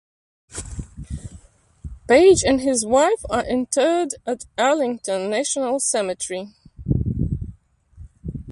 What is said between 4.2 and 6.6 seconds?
at Arlington National Cemetery.